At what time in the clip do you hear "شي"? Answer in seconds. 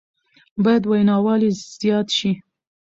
2.17-2.31